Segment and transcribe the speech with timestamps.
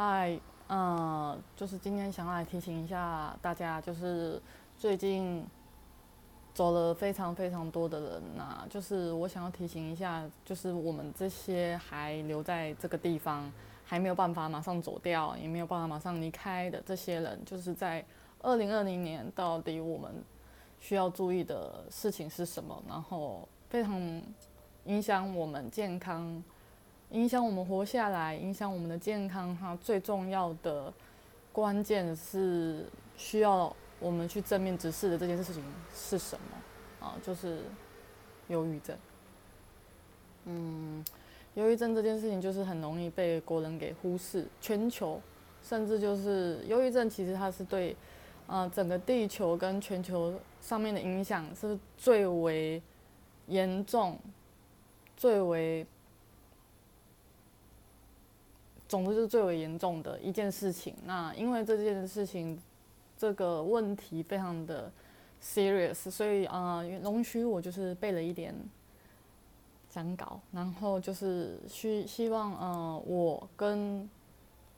[0.00, 4.40] 嗨，嗯，就是今天想要来提醒一下大家，就是
[4.78, 5.44] 最近
[6.54, 13.52] 走了非常非常多的人呐，就是我想要提醒一下，就是我们这些还留在这个地方，
[13.84, 18.04] 还没有办法马上走掉，也没有办法马上离开的这些人，就是在
[18.40, 20.12] 二零二零年到底我们
[20.78, 24.00] 需要注意的事情是什么，然后非常
[24.84, 26.40] 影响我们健康。
[27.12, 30.92] 影响我们活下来，影响我们的健康，哈，最重要的
[31.52, 32.84] 关键是
[33.16, 37.06] 需要我们去正面直视的这件事情是什么？
[37.06, 37.60] 啊，就是
[38.48, 38.94] 忧郁症。
[40.44, 41.02] 嗯，
[41.54, 45.18] 忧郁症这件事情就是很容易被国人给忽视，全球
[45.62, 47.96] 甚至就是忧郁症，其实它是对
[48.46, 52.82] 啊整个地球跟全球上面的影响是最为
[53.46, 54.18] 严重，
[55.16, 55.86] 最为。
[58.88, 60.94] 总之就是最为严重的一件事情。
[61.04, 62.58] 那因为这件事情
[63.18, 64.90] 这个问题非常的
[65.42, 68.54] serious，所以啊，容许我就是背了一点
[69.90, 74.08] 讲稿，然后就是希希望呃，我跟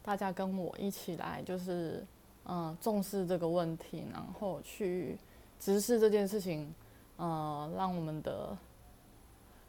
[0.03, 2.05] 大家跟我一起来，就是
[2.47, 5.17] 嗯重视这个问题，然后去
[5.61, 6.75] 直视这件事情，
[7.17, 8.57] 呃，让我们的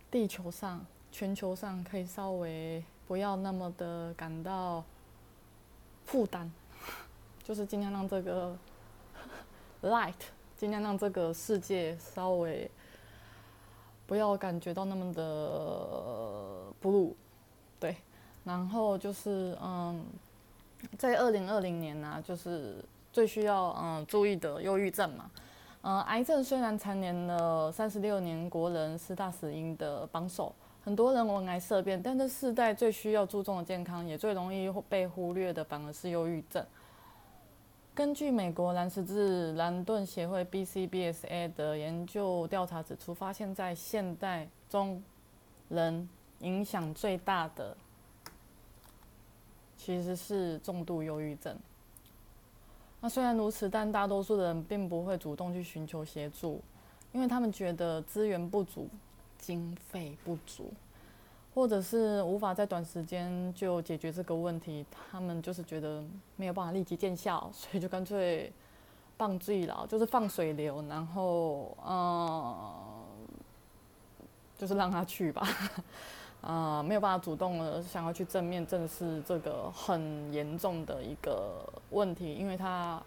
[0.10, 2.84] 地球上、全球上可以稍微。
[3.12, 4.82] 不要那么的感到
[6.06, 6.50] 负担，
[7.44, 8.56] 就是尽量让这个
[9.84, 10.14] light，
[10.56, 12.72] 尽量让这个世界稍微
[14.08, 17.14] 不要感觉到那么的 blue，
[17.82, 17.98] 对。
[18.46, 20.06] 然后就是嗯，
[20.98, 22.78] 在二零二零年呢，就是
[23.12, 25.30] 最需要嗯注意的忧郁症嘛。
[25.82, 30.56] 嗯，癌症虽然蝉联了三十六年国人四大死因的榜首。
[30.84, 36.66] 很多人闻癌色变，但这世代最需要注重的健康，也最容易被忽略的，反而是忧郁症。
[37.94, 45.04] 根据美国蓝十字蓝盾协会 （BCBSA） 的研究调查指出，发现在现代中
[45.70, 47.78] 人影响最大的，
[49.78, 51.56] 其实是重度忧郁症。
[53.02, 56.60] 那虽然如此，但大多数的人并不会主动去寻求协助，
[57.12, 58.88] 因为他们觉得资源不足。
[59.42, 60.72] 经费不足，
[61.54, 66.02] 或者是无法在短时间就解决这个问题，他们就是觉得
[66.38, 68.54] 没有办法立即见效，所以就干脆
[69.18, 72.86] 放最牢，就是放水流，然后嗯，
[74.58, 75.48] 就是让他去吧，
[76.42, 83.02] 啊， 没有办法主动的想要去正面正视这个很严重的一个问题，因为它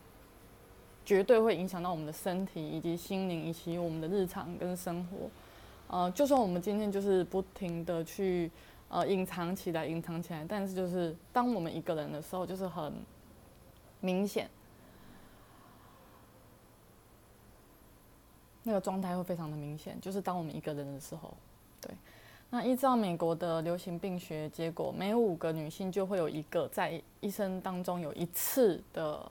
[1.05, 5.31] 绝对会影响到我们的身体以及心灵以及我们的日常跟生活。
[5.89, 8.51] 呃，就算我们今天就是不停的去
[8.89, 12.93] 呃隐藏起来，隐藏起来，但是就是当我们一个人的时候，就是很
[14.01, 14.51] 明显，
[18.65, 20.01] 那个状态会非常的明显。
[20.01, 21.33] 就是当我们一个人的时候，
[21.81, 21.95] 对。
[22.51, 29.31] 那依照美国的流行病学结果，每五个女性就会有一个在一生当中有一次的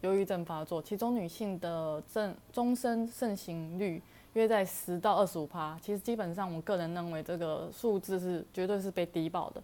[0.00, 4.00] 忧郁症发作，其中女性的症终身盛行率。
[4.34, 9.62] 约在十到二十五趴，其实基本上我个人认为这个数字是绝对是被低报的，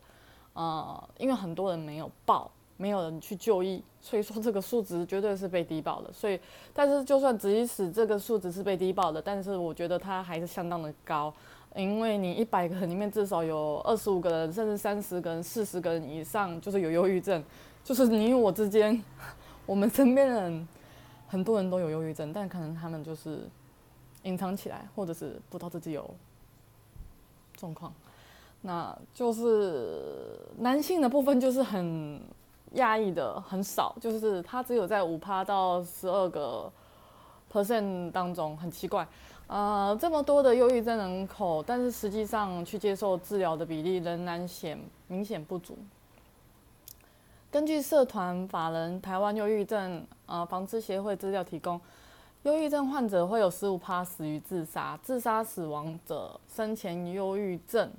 [0.55, 6.13] 呃，因为很多人没有报，没有人去就医，所以说这个数值绝对是被低报的。
[6.13, 6.41] 所以，
[6.75, 11.33] 但是就算即使这个数值是被低报的，但是我觉得它还是相当的高，
[11.77, 17.41] 因为你一百个人里面至少有二十五个人，甚至三十个人、四十个人以上就是有忧郁症，
[17.85, 19.01] 就是你我之间，
[19.65, 20.69] 我们身边的人
[21.29, 23.49] 很多人都有忧郁症，但可能他们就是。
[24.27, 26.05] 隐藏起来，或者是不知道自己有
[27.57, 27.93] 状况，
[28.63, 32.21] 那就是男性的部分就是很
[32.73, 36.69] 压抑的，很少，就是他只有在五趴到十二个
[37.53, 39.07] percent 当中，很奇怪，
[39.47, 44.77] 呃，这么多的忧郁症人口，但是实际上去接受治疗的比例仍然显
[45.07, 45.79] 明显不足。
[47.49, 51.81] 根据社团法人台湾忧郁症呃防治协会资料提供。
[52.43, 57.91] 忧郁症患者会有十五趴死于自杀，自杀死亡者生前忧郁症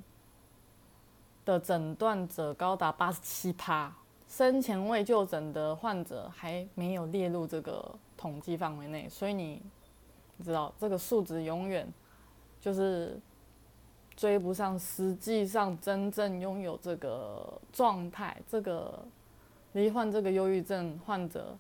[1.44, 3.94] 的诊断者高达八十七趴，
[4.26, 9.62] 生前未就诊的患者还没有列入这个统计范围内，所以你
[10.42, 11.86] 知道这个数值永远
[12.62, 13.20] 就是
[14.16, 19.04] 追不上实际上真正拥有这个状态，这个
[19.74, 21.54] 罹患这个忧郁症患者。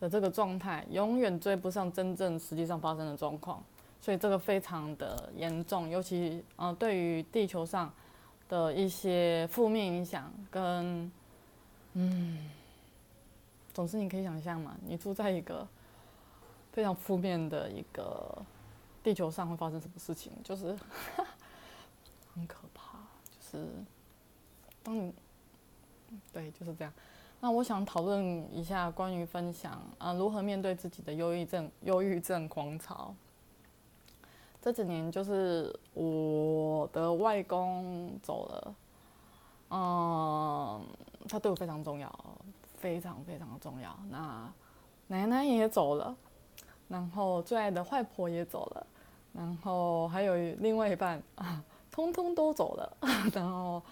[0.00, 3.62] 的这个状态永远追不上真正实际上发生的状况，
[4.00, 7.92] 所以这个非常的严重，尤其呃对于地球上
[8.48, 11.12] 的一些负面影响跟
[11.92, 12.50] 嗯
[13.74, 15.68] 总之你可以想象嘛，你住在一个
[16.72, 18.42] 非常负面的一个
[19.02, 20.74] 地球上会发生什么事情，就是
[22.34, 22.98] 很可怕，
[23.30, 23.66] 就是
[24.82, 25.12] 当你
[26.32, 26.92] 对就是这样。
[27.40, 33.14] 那我想讨论一下关于分享啊，如何面对自己的忧郁症、忧郁症狂潮。
[34.60, 38.74] 这几年就是我的外公走了，
[39.70, 40.86] 嗯，
[41.26, 42.14] 他对我非常重要，
[42.76, 43.98] 非常非常重要。
[44.10, 44.52] 那
[45.06, 46.14] 奶奶也走了，
[46.88, 48.86] 然后最爱的外婆也走了，
[49.32, 52.96] 然后还有另外一半啊， 通通都走了。
[53.32, 53.82] 然后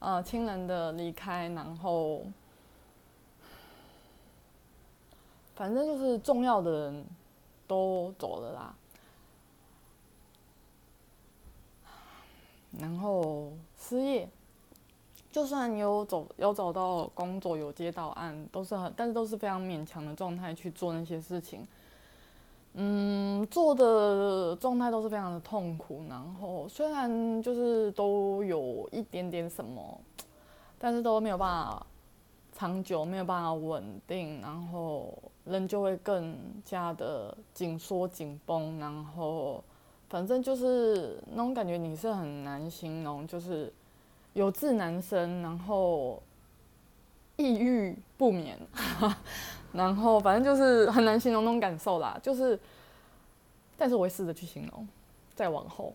[0.00, 2.22] 呃，亲人的离开，然后
[5.56, 7.04] 反正就是重要的人
[7.66, 8.74] 都走了啦。
[12.78, 14.28] 然后失业，
[15.32, 21.66] 就算有走有找到工作有接到案，都是很，但是都是非常勉强的状态去做那些事情。
[22.74, 26.04] 嗯，做的状态都是非常的痛苦。
[26.10, 29.98] 然后虽然就是都有一点点什么，
[30.78, 31.86] 但是都没有办法
[32.52, 35.14] 长久，没有办法稳定，然后
[35.46, 39.64] 人就会更加的紧缩紧绷，然后。
[40.08, 43.72] 反正就是那种感觉，你是很难形容，就是
[44.34, 46.22] 有志难伸，然后
[47.34, 48.56] 抑郁不眠，
[49.74, 52.16] 然后反正就是很难形容那种感受啦。
[52.22, 52.56] 就是，
[53.76, 54.86] 但是我会试着去形容，
[55.34, 55.92] 再往后。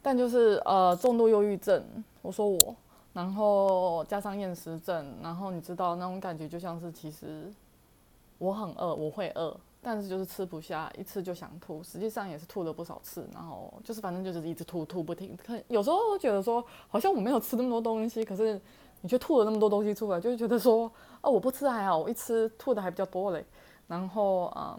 [0.00, 1.84] 但就是呃，重度忧郁症，
[2.22, 2.76] 我说我，
[3.18, 7.52] 然后加上厌食症，然后你知道那种感觉，就像是其实
[8.38, 9.56] 我很饿，我会饿。
[9.82, 15.36] 但是就是吃不下，一次就想吐，实际上也是吐了不少次，然后就是反正就是一直吐吐不停。
[15.36, 18.60] 可有时候觉得说，好像我没有吃那么多东西，可是
[19.00, 20.88] 你却吐了那么多东西出来，就会觉得说，
[21.20, 23.44] 哦，我不吃还好，我一吃吐的还比较多嘞。
[23.88, 24.78] 然后啊，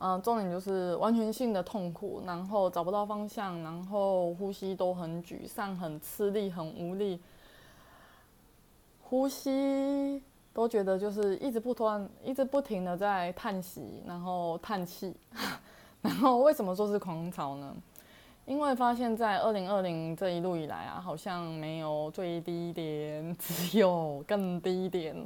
[0.00, 7.20] 嗯，重点就是完全性的痛苦，然后找不到方向，然后呼吸都很沮丧、很吃力、很无力，
[9.02, 10.22] 呼吸。
[10.52, 15.14] 都觉得就是一直不断、一直不停的在叹息，然后叹气，
[16.02, 17.72] 然后为什么说是狂潮呢？
[18.46, 25.16] 因为发现，在二零二零这一路以来啊，好像没有最低点，只有更低点。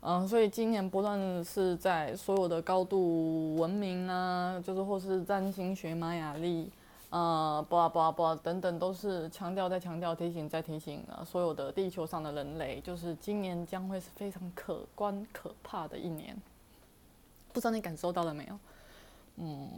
[0.00, 6.70] 嗯，所以今年不论是在所有的高度文明啊，就是或是占星学玛雅历。
[7.10, 11.24] 呃，不不不，等等，都是强调在强调，提醒在提醒啊！
[11.24, 16.36] 所有的地球上的人类，就是今年将会是非常可观、可怕的一年。
[17.50, 18.58] 不知道你感受到了没有？
[19.36, 19.70] 嗯，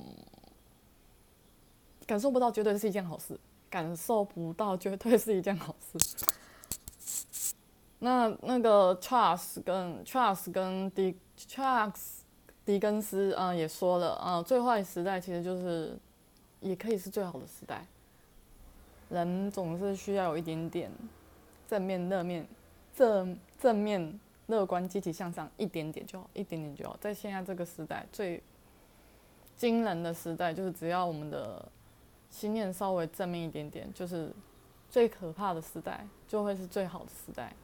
[2.05, 3.39] 感受不到，绝对是一件好事。
[3.71, 6.27] 感受不到，绝对是一件好事。
[8.01, 12.19] 那那个 Charles 跟 Charles 跟迪 Charles
[12.65, 15.99] 狄更斯啊，也说了啊，最坏时代其实就是。
[16.63, 17.87] 也可以是最好的时代。
[19.09, 20.93] 人总是需要有一点点
[21.67, 22.47] 正面、乐面、
[22.95, 26.95] 正正面、乐观、积极向上，一点点就好，一点点就好。
[27.01, 28.43] 在现在这个时代，最
[29.57, 31.67] 惊人的时代，就是只要我们的
[32.29, 34.31] 心念稍微正面一点点，就是
[34.91, 37.57] 最可怕的时代，就会是最好的时代。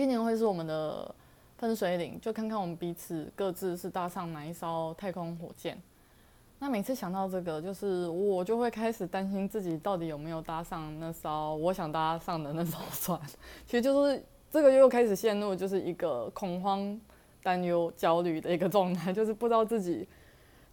[0.00, 1.14] 今年会是我们的
[1.58, 5.78] 分水岭，就看看我们彼此各自是搭上哪一艘太空火箭。
[6.58, 13.20] 那每次想到这个，就是我就会开始担心自己到底有没有搭上那艘我想搭上的那艘船。
[13.66, 16.98] 其实就是这个又开始陷入就是一个恐慌、
[17.42, 20.08] 担忧、焦虑的一个状态，就是不知道自己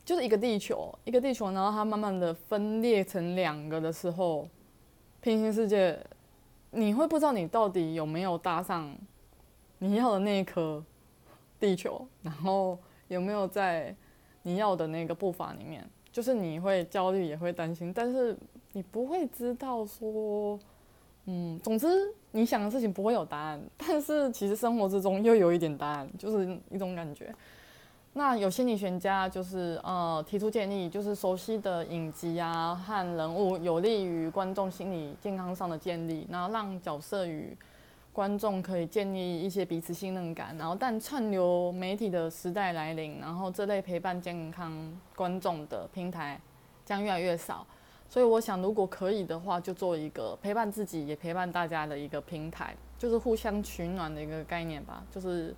[0.06, 4.48] 就是一个地球，一个地球，然后它慢慢的分裂成两个的时候，
[5.20, 6.00] 平行世界，
[6.72, 8.90] 你会不知道你到底有没有搭上
[9.80, 10.84] 你要的那一颗
[11.60, 13.96] 地球，然后有没有在。
[14.44, 18.34] 你要的那个步伐里面，就是你会焦虑，也会担心，但是
[18.72, 20.58] 你不会知道说，
[21.26, 21.86] 嗯，总之
[22.32, 27.36] 你想的事情不会有答案，但是其实生活之中又有一点答案，就是一种感觉。
[28.14, 37.54] 那有心理学家就是呃提出建议，就是熟悉的影集啊和人物有利于观众心理健康上的建立，然后让角色与。
[38.18, 44.74] 观众可以建立一些彼此信任感，然后但串流媒体的时代来临，然后这类陪伴健康
[45.16, 46.42] 观众的平台
[46.84, 47.64] 将越来越少。
[48.10, 55.04] 所以我想，如果可以的话，就做一个陪伴自己也陪伴大家的一个平台，就是互相取暖的一个概念吧。
[55.12, 55.56] 就是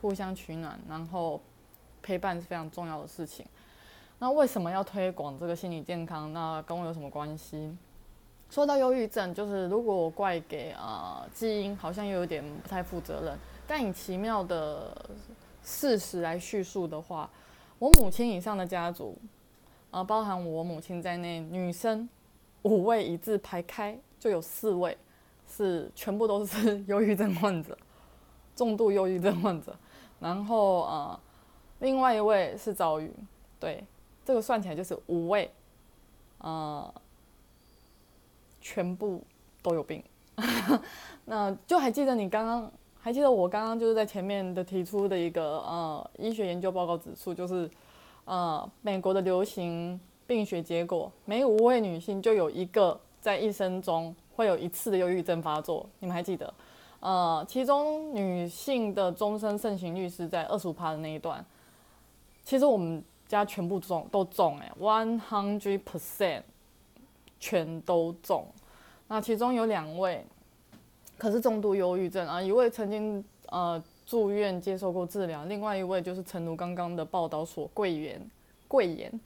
[0.00, 1.40] 互相取暖，然后
[2.00, 3.44] 陪伴是非常重要的事情。
[4.20, 6.32] 那为什么要推广这个心理健康？
[6.32, 7.76] 那跟我有什么关系？
[8.50, 13.38] 说到忧郁症，就是如果我怪给呃基因，好像又有点不太负责任。
[13.66, 14.90] 但以奇妙的
[15.62, 17.28] 事实来叙述的话，
[17.78, 19.16] 我母亲以上的家族，
[19.90, 22.08] 呃，包含我母亲在内，女生
[22.62, 24.96] 五位一字排开，就有四位
[25.46, 27.76] 是全部都是忧郁症患者，
[28.56, 29.76] 重度忧郁症患者。
[30.18, 31.20] 然后呃，
[31.80, 33.12] 另外一位是遭遇，
[33.60, 33.84] 对，
[34.24, 35.50] 这个算起来就是五位，
[36.38, 36.94] 呃。
[38.60, 39.22] 全部
[39.62, 40.02] 都有病，
[41.24, 47.70] 那就还记得你刚刚还记得我刚刚就是在前面的提出的一个呃医学研究报告指出，就是
[48.24, 55.88] 呃美国的流行病学结果，每五位女性就有一个在一生中会有一次的忧郁症发作。
[56.00, 56.52] 你们还记得？
[57.00, 61.44] 呃，其中女性的终身盛行率是在二十五趴的那一段。
[62.42, 66.42] 其实我们家全部中都中哎，one hundred percent。
[67.40, 68.46] 全都中，
[69.06, 70.26] 那其中有两位，
[71.16, 78.20] 可是重度忧郁症啊，一位曾经呃住院接受过治疗，另外一位就是诚如刚刚的报道所贵言
[78.66, 79.20] 贵言，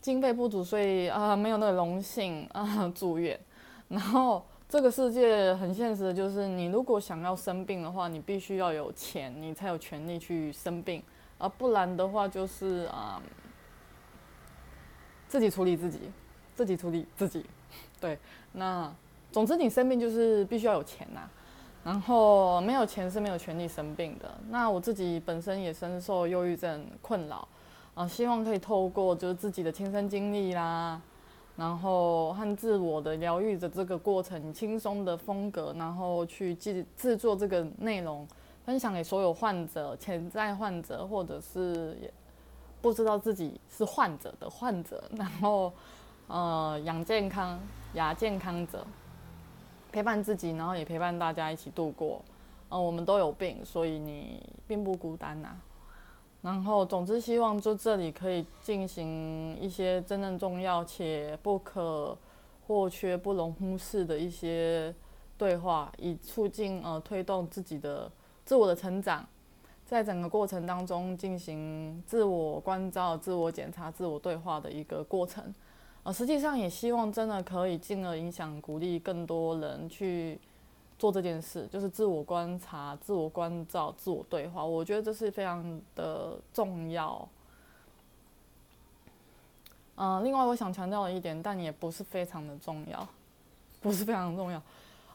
[0.00, 3.38] 经费不足，所以啊没有那个荣幸啊住院。
[3.88, 11.02] 然后这个世界很现实就是，你如果想要生病的话，你必须要有钱，你才有权利去生病，
[11.38, 13.20] 啊不然的话就是啊
[15.26, 15.98] 自己处理自己。
[16.58, 17.46] 自己处理自己，
[18.00, 18.18] 对，
[18.50, 18.92] 那
[19.30, 21.20] 总之你生病就是必须要有钱呐，
[21.84, 24.28] 然后没有钱是没有权利生病的。
[24.50, 27.46] 那我自己本身也深受忧郁症困扰，
[27.94, 31.00] 啊，希望可以透过就是自己的亲身经历啦，
[31.54, 38.26] 然后和自我的疗愈的这个过程，轻松的风格，然后去制制作这个内容，
[38.66, 42.12] 分享给所有患者、潜在患者，或者是也
[42.82, 45.72] 不知道自己是患者的患者，然后。
[46.28, 47.58] 呃，养健康、
[47.94, 48.86] 亚健康者，
[49.90, 52.22] 陪伴自己，然后也陪伴大家一起度过。
[52.68, 55.56] 呃，我们都有病，所以你并不孤单呐。
[56.42, 62.16] 然后，总之希望就这里可以进行一些真正重要且不可
[62.66, 64.94] 或缺、不容忽视的一些
[65.38, 68.10] 对话，以促进呃推动自己的
[68.44, 69.26] 自我的成长，
[69.86, 75.42] 在整个过程当中进行自我关照、自我检查、自我对话的一个过程。
[76.08, 80.40] 呃，实际上也希望真的可以进而影响、鼓励更多人去
[80.98, 84.64] 做这件事，就是自我观察、自我关照、自我对话。
[84.64, 85.62] 我觉得这是非常
[85.94, 87.28] 的重要。
[89.96, 93.06] 嗯，另外我想强调的一点，但也不是非常的重要，
[93.82, 94.62] 不是非常重要。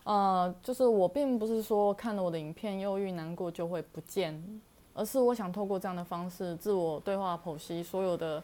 [0.03, 4.61] 呃，就是我并不是说看了我的影片忧郁难过就会不见，
[4.93, 8.43] 而是我想透过这样的方式自我对话剖析所有的。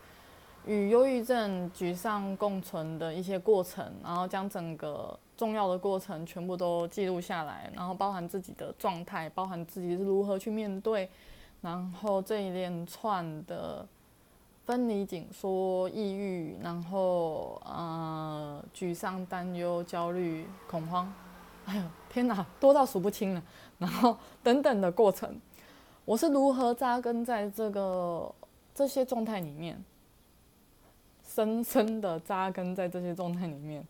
[0.66, 11.10] 与忧郁症、沮丧共存的一些过程，然后将整个重要的过程全部都记录下来，然后包含自己的状态，包含自己是如何去面对，
[11.62, 13.88] 然后这一连串的
[14.66, 21.12] 分离、紧缩、抑郁，然后呃沮丧、担忧、焦虑、恐慌，
[21.66, 23.42] 哎呦天哪，多到数不清了，
[23.80, 25.36] 然后等等的过程，
[26.06, 28.32] 我是如何扎根在这个
[28.76, 29.84] 这些状态里面。
[31.32, 33.86] 深深的扎根在这些状态里面，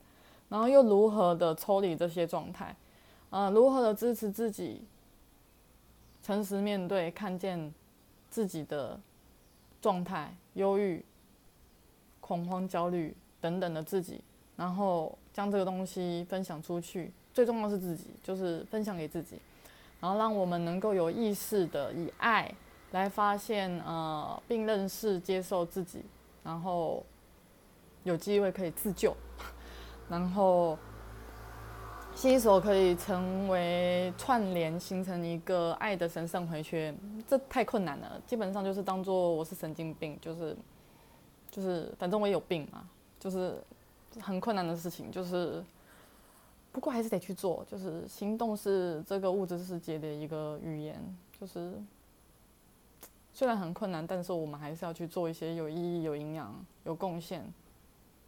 [0.50, 2.75] 然后又如何的抽离这些状态，
[3.29, 4.81] 啊，如何的支持自己，
[6.22, 7.74] 诚实面对，看见
[8.29, 9.00] 自己的
[9.81, 11.01] 状态，忧郁、
[12.19, 14.19] 恐慌、焦虑等等的自己，
[14.58, 19.39] 然后将这个东西分享出去，最重要是自己，就是分享给自己，
[20.01, 22.53] 然后让我们能够有意识的以爱
[22.91, 26.03] 来发现，呃，并认识、接受自己，
[26.43, 27.01] 然后。
[28.03, 29.15] 有机会可以自救，
[30.10, 30.77] 然后
[32.15, 38.22] 新手可以成为串联，形成一个爱的神圣回圈，这太困难了。
[38.25, 40.56] 基本上就是当做我是神经病，就是
[41.51, 42.88] 就是反正我也有病嘛，
[43.20, 43.56] 就是
[44.20, 45.12] 很困难的事情。
[45.12, 45.63] 就是
[46.72, 51.01] 不过还是得去做，就是行动是这个物质世界的一个语言。
[51.39, 51.74] 就是
[53.34, 56.53] 虽然很困难，但是我们还是要去做一些有意义、有营养、
[56.84, 57.46] 有贡献。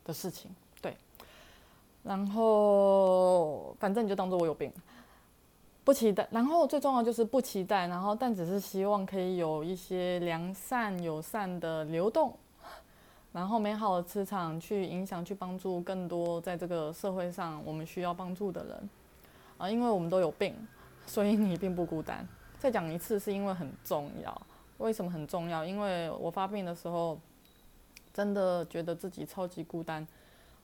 [0.04, 0.50] 的事情，
[0.82, 0.98] 对，
[2.04, 4.72] 然后反正你就当做我有病，
[5.84, 6.28] 不期待。
[6.32, 12.34] 然后最重要就是不期待，然后但只是希望可以有一些良善友善的流动，
[13.32, 18.90] 然后美好的磁场去影响、去帮助更多在这个社会上我们需要帮助的人
[19.60, 20.56] 啊，因为我们都有病，
[21.06, 22.28] 所以你并不孤单。
[22.58, 24.42] 再讲一次，是因为很重要。
[24.80, 25.64] 为什么很重要？
[25.64, 27.20] 因为我发病的时候。
[28.14, 30.06] 真的觉得自己超级孤单，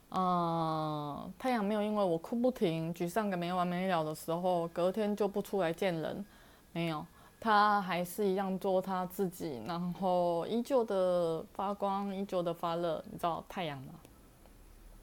[0.09, 6.25] 嗯，太阳没有因为我哭不停、沮丧个没完没了的时候，隔天就不出来见人，
[6.71, 7.05] 没有，
[7.39, 13.03] 他还是一样做他自己，然后依旧的发光，依旧的发热。
[13.11, 13.93] 你知道太阳吗？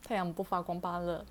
[0.07, 1.25] 太阳不发光发热，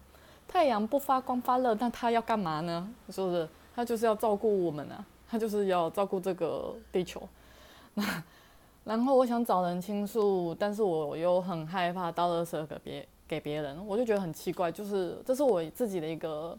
[0.47, 2.89] 太阳不发光发热，那他要干嘛呢？
[3.09, 3.47] 是不是？
[3.75, 7.21] 他就是要照顾我们啊，他就是要照顾这个地球。
[7.95, 8.23] 那
[8.83, 16.57] 然后我想找人倾诉，但是我又很害怕到垃圾给别给别人，我就觉得很奇怪，就是这是我自己的一个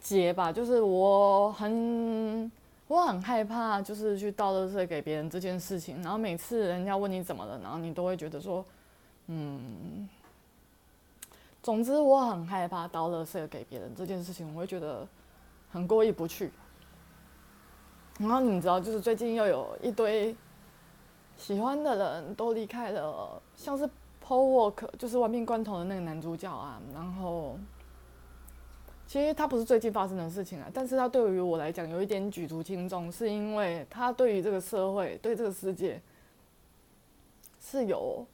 [0.00, 2.50] 结吧，就是我很
[2.88, 6.02] 我很害怕，就是去倒垃圾给别人这件事情。
[6.02, 8.64] 然后每次人家问你怎么了，然后你都会觉得说，
[9.26, 10.08] 嗯。
[11.62, 15.08] 总之，我很害怕倒垃圾给别人这件事情，我会觉得
[15.72, 16.52] 很过意不去。
[18.18, 20.36] 然后你知道，就是最近又有一堆
[21.36, 23.84] 喜欢的人都离开了，像是
[24.24, 26.80] Paul Walker，就是《亡命关头》的那个男主角啊。
[26.92, 27.58] 然后，
[29.06, 36.00] 其实他不是最近发生的事情啊，但是他对于我来讲有一点举足轻重，是因为他对于这个社会、对这个世界
[37.60, 38.26] 是有。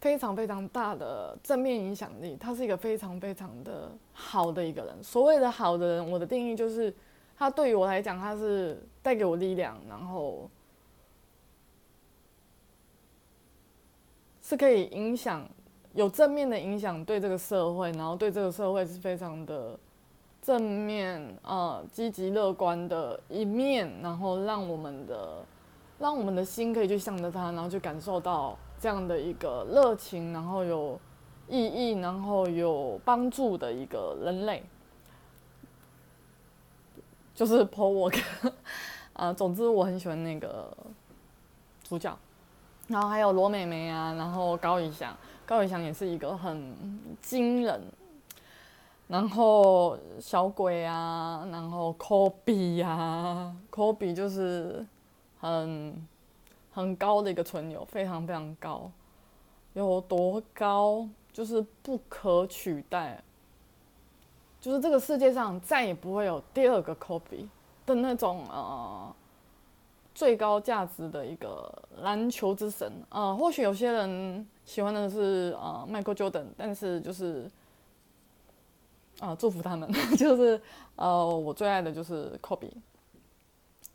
[0.00, 5.02] 非常非常大的正面影响力，他是一个非常非常的好的一个人。
[5.02, 6.94] 所谓的好的人，我的定义就是，
[7.36, 10.48] 他对于我来讲，他是带给我力量，然后
[14.48, 15.46] 是可以影响
[15.92, 19.78] 有正面的影响对这个社会，然后对这个社会是非常的
[20.40, 25.44] 正面啊，积极乐观的一面，然后让我们的
[25.98, 28.56] 让我们的心可以去向着他，然后去感受到。
[28.80, 31.00] 这样的一个热情，然后有
[31.48, 34.62] 意义，然后有帮助的一个人类，
[37.34, 38.52] 就是 Paul Walker
[39.14, 39.32] 啊。
[39.34, 40.72] 总之，我很喜欢那个
[41.82, 42.16] 主角，
[42.88, 45.16] 然后还有罗美美啊，然后高以翔，
[45.46, 46.74] 高以翔也是一个很
[47.22, 47.80] 惊人，
[49.06, 54.84] 然后小鬼啊，然后 Kobe 呀，Kobe 就是
[55.40, 56.06] 很。
[56.70, 58.88] 很高的一个存有，非常非常高，
[59.72, 63.20] 有多高就是不可取代，
[64.60, 67.48] 就是这个世界上再也不会有第二个 Kobe
[67.84, 69.12] 的那种呃
[70.18, 73.32] 最高价值的一个篮球之神啊。
[73.32, 77.48] 或许有些人喜欢的是呃 Michael Jordan，但是就是
[79.20, 80.60] 啊祝福他们， 就是
[80.96, 82.72] 呃我最爱的就是 Kobe，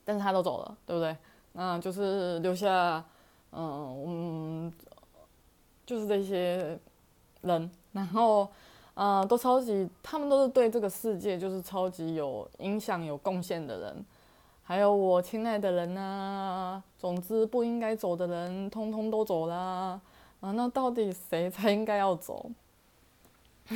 [0.06, 1.14] 但是他都走了，对不对？
[1.52, 3.04] 那就是留下，
[3.52, 4.74] 嗯，嗯，
[5.86, 6.80] 就是这些
[7.42, 8.48] 人，然后，
[8.94, 14.06] 呃，都超级，他们都是对这个世界就是超级有影响、有贡献的人，
[14.64, 20.00] 还有我亲爱的人呐，总之不应该走的人，通通都走啦，
[20.40, 22.50] 啊，那到底谁才应该要走？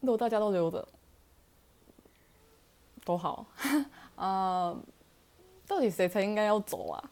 [0.00, 0.86] 如果大家都留着。
[3.04, 3.44] 都好，
[4.14, 4.76] 啊，
[5.66, 7.10] 到底谁才应该要走啊？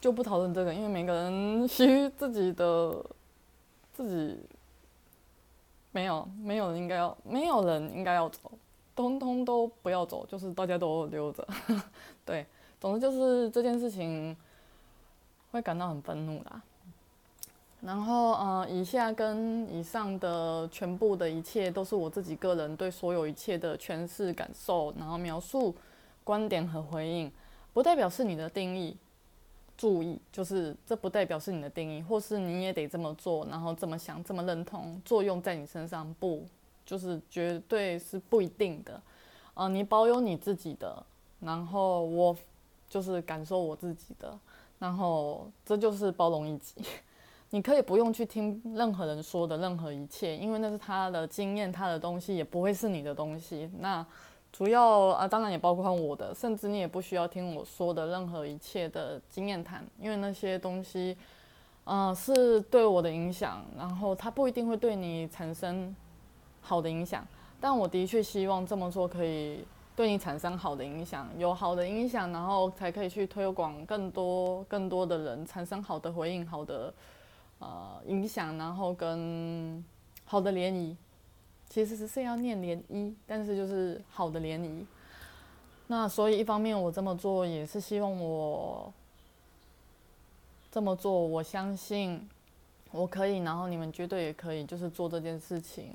[0.00, 3.04] 就不讨论这个，因为每个人需自己的
[3.92, 4.40] 自己，
[5.98, 8.52] 没有没有人应该要，没有人应该要走，
[8.94, 11.44] 通通都不要走，就是大家都留着。
[12.24, 12.46] 对，
[12.80, 14.36] 总之就是这件事情
[15.50, 16.62] 会感到很愤怒啦。
[17.80, 25.74] 然后，呃，以下跟以上的全部的一切都是我自己个人对所有一切的诠释、感受，然后描述、
[26.22, 27.28] 观点和回应，
[27.72, 28.96] 不代表是你的定义。
[29.78, 36.44] 注意，就是这不代表是你的定义，或是你也得这么做，然后这么想、这么认同，作用在你身上不，
[36.84, 39.00] 就是绝对是不一定的。
[39.54, 41.00] 呃，你保有你自己的，
[41.40, 42.36] 然后我
[42.88, 44.36] 就是感受我自己的，
[44.80, 46.82] 然后这就是包容一己。
[47.50, 53.70] 你可以不用去听任何人说的任何一切，因为那是他的经验，他的东西也不会是你的东西。
[53.78, 54.04] 那
[54.52, 61.16] 主要啊，当然也包括我的，甚至你也不需要听我说的任何一切的经验谈，因为那些东西，
[61.84, 65.94] 嗯，是对我的影响，然后它不一定会对你产生
[66.60, 67.26] 好的影响。
[67.60, 76.92] 但我的确希望这么做可以对你产生好的影响，有好的影响，然后才可以去推广更多更多的人，产生好的回应，好的。
[77.60, 79.84] 呃，影响，然后跟
[80.24, 80.94] 好的涟漪，
[81.68, 84.84] 其实是要念涟漪，但是就是好的涟漪。
[85.86, 88.92] 那所以一方面我这么做也是希望我
[90.70, 92.28] 这么做，我相信
[92.90, 95.92] 我可以，然后你们绝对也可以，就是做这件事情。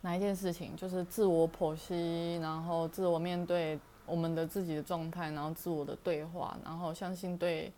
[0.00, 0.76] 哪一件事情？
[0.76, 7.72] 就是自我剖析，然后自我面对我们的自己的状态，然后自我的对话，然后相信对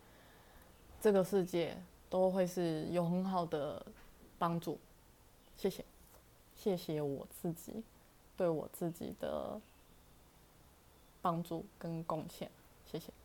[1.01, 1.77] 这个世界
[2.09, 3.85] 都会是有很好的
[4.39, 4.79] 帮助。
[5.57, 5.85] 谢谢。
[6.63, 7.83] 谢谢我自己
[8.37, 9.59] 对我自己的
[11.23, 12.51] 帮助跟贡献
[12.85, 13.20] 谢谢。